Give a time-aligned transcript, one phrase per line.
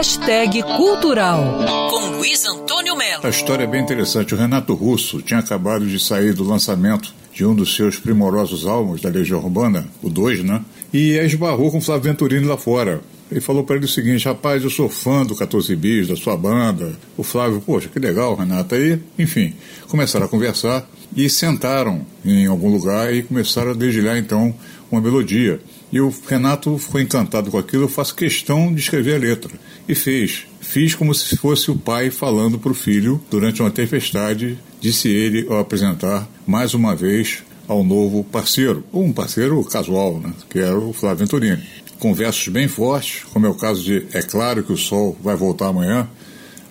[0.00, 1.44] Hashtag Cultural,
[1.90, 3.20] com Luiz Antônio Melo.
[3.22, 4.34] A história é bem interessante.
[4.34, 9.02] O Renato Russo tinha acabado de sair do lançamento de um dos seus primorosos álbuns
[9.02, 10.64] da Legião Urbana, o 2, né?
[10.90, 13.02] E esbarrou com o Flávio Venturini lá fora.
[13.30, 16.36] Ele falou para ele o seguinte: rapaz, eu sou fã do 14 Bis, da sua
[16.36, 16.98] banda.
[17.16, 18.74] O Flávio, poxa, que legal, Renato.
[18.74, 19.54] Aí, enfim,
[19.88, 24.54] começaram a conversar e sentaram em algum lugar e começaram a dedilhar então
[24.90, 25.60] uma melodia.
[25.92, 29.52] E o Renato ficou encantado com aquilo, eu faço questão de escrever a letra.
[29.88, 30.46] E fez.
[30.60, 35.46] Fiz como se fosse o pai falando para o filho durante uma tempestade, disse ele
[35.48, 40.92] ao apresentar mais uma vez ao novo parceiro, um parceiro casual, né, que era o
[40.92, 41.62] Flávio Venturini.
[42.00, 45.36] Com versos bem fortes, como é o caso de É claro que o sol vai
[45.36, 46.08] voltar amanhã,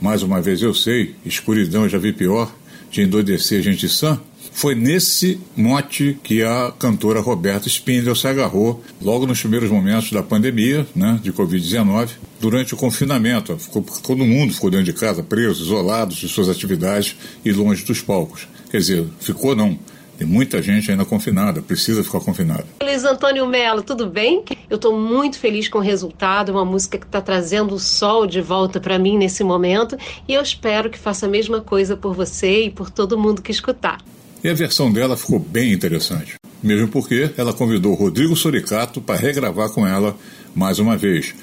[0.00, 2.54] mais uma vez eu sei, escuridão já vi pior,
[2.90, 4.20] de endoidecer gente sã,
[4.52, 10.22] foi nesse mote que a cantora Roberta Spindel se agarrou logo nos primeiros momentos da
[10.22, 13.58] pandemia, né, de Covid-19, durante o confinamento.
[13.58, 18.00] Ficou, todo mundo ficou dentro de casa, preso, isolado de suas atividades e longe dos
[18.00, 18.48] palcos.
[18.70, 19.78] Quer dizer, ficou não.
[20.18, 22.64] Tem muita gente ainda confinada, precisa ficar confinada.
[22.82, 24.42] Luiz Antônio Melo, tudo bem?
[24.70, 28.40] Eu estou muito feliz com o resultado, uma música que está trazendo o sol de
[28.40, 32.64] volta para mim nesse momento e eu espero que faça a mesma coisa por você
[32.64, 33.98] e por todo mundo que escutar.
[34.42, 39.70] E a versão dela ficou bem interessante, mesmo porque ela convidou Rodrigo Soricato para regravar
[39.70, 40.16] com ela
[40.54, 41.34] mais uma vez,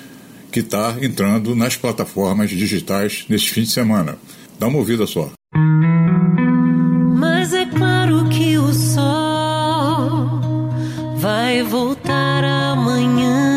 [0.52, 4.18] que está entrando nas plataformas digitais neste fim de semana.
[4.58, 5.32] Dá uma ouvida só.
[11.64, 13.54] Voltar amanhã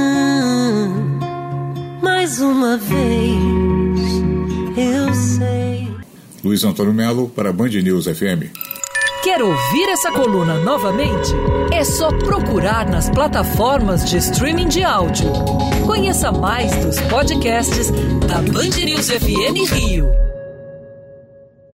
[2.26, 4.00] mais uma vez,
[4.76, 5.88] eu sei.
[6.42, 8.50] Luiz Antônio Melo para Band News FM.
[9.22, 11.32] Quer ouvir essa coluna novamente?
[11.72, 15.32] É só procurar nas plataformas de streaming de áudio.
[15.86, 17.92] Conheça mais dos podcasts
[18.27, 20.25] da Band News FM Rio.